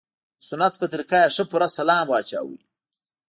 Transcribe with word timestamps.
د 0.39 0.41
سنت 0.47 0.73
په 0.79 0.85
طريقه 0.91 1.17
يې 1.21 1.29
ښه 1.35 1.43
پوره 1.49 1.67
سلام 1.77 2.05
واچاوه. 2.09 2.57